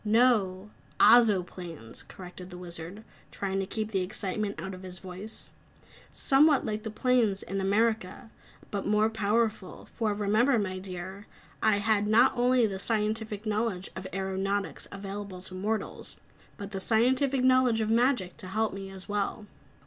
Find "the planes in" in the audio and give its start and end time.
6.81-7.61